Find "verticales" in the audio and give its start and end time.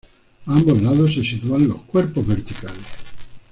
2.25-2.87